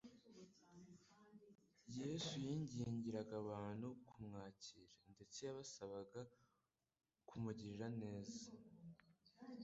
Yesu 1.99 2.33
yingingiraga 2.45 3.33
abantu 3.43 3.87
kumwakira, 4.09 4.87
ndetse 5.13 5.37
yabasabaga 5.47 6.21
kumtlgirira 7.27 7.87
neza, 8.01 8.37